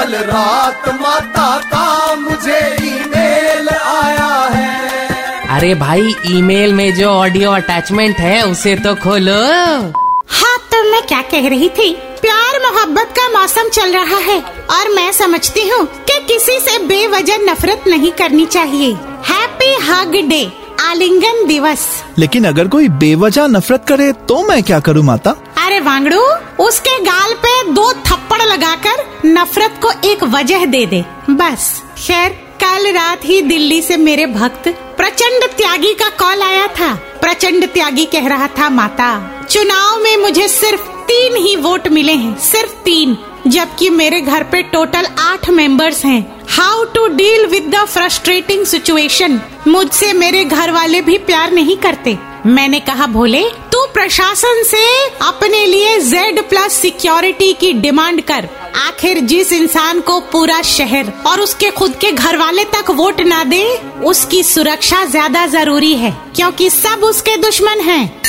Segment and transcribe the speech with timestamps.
[0.00, 8.18] कल रात माता का मुझे ईमेल आया है। अरे भाई ईमेल में जो ऑडियो अटैचमेंट
[8.18, 9.34] है उसे तो खोलो।
[10.30, 11.90] हाँ तो मैं क्या कह रही थी?
[12.20, 14.40] प्यार मोहब्बत का मौसम चल रहा है
[14.70, 18.92] और मैं समझती हूँ कि किसी से बेवजह नफरत नहीं करनी चाहिए।
[19.28, 20.42] हैप्पी हग डे
[20.80, 21.86] आलिंगन दिवस।
[22.18, 25.36] लेकिन अगर कोई बेवजह नफरत करे तो मैं क्या करूँ माता?
[25.64, 26.20] अरे वांगड़ू
[26.64, 27.92] उसके गाल पे दो
[28.40, 32.28] थप्पड़ लगाकर नफरत को एक वजह दे दे। बस। खैर,
[32.62, 38.04] कल रात ही दिल्ली से मेरे भक्त प्रचंड त्यागी का कॉल आया था। प्रचंड त्यागी
[38.04, 43.16] कह रहा था, माता, चुनाव में मुझे सिर्फ़ तीन ही वोट मिले हैं, सिर्फ़ तीन,
[43.46, 49.40] जबकि मेरे घर पे टोटल आठ मेंबर्स हैं। How to deal with the frustrating situation
[49.68, 53.42] मुझसे मेरे घर वाले भी प्यार नहीं करते। मैंने कहा, भोले,
[53.72, 54.82] तू प्रशासन से
[55.20, 61.40] अपने लिए जेड प्लस सिक्योरिटी की डिमांड कर। आखिर जिस इंसान को पूरा शहर और
[61.40, 63.64] उसके खुद के घर वाले तक वोट ना दे,
[64.04, 68.20] उसकी सुरक्षा ज़्यादा ज़रूरी है, क्योंकि सब उसके दुश्मन हैं।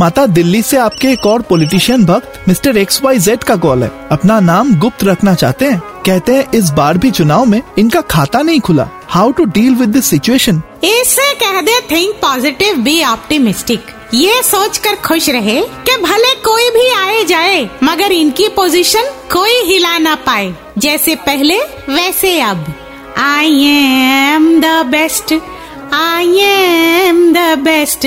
[0.00, 3.90] माता, दिल्ली से आपके एक और पॉलिटिशियन भक्त, मिस्टर एक्स वाई जेड का कॉल है।
[4.12, 5.82] अपना नाम गुप्त रखना चाहते हैं?
[6.06, 9.88] कहते हैं, इस बार भी चुनाव में इनका खाता नहीं खुला। How to deal with
[9.88, 15.96] this situation इससे कह दे थिंक पॉजिटिव बी ऑप्टिमिस्टिक ये सोच कर खुश रहे कि
[16.02, 22.40] भले कोई भी आए जाए, मगर इनकी पोजीशन कोई हिला ना पाए। जैसे पहले, वैसे
[22.40, 22.64] अब।
[23.18, 25.34] I am the best
[25.94, 28.06] I am the best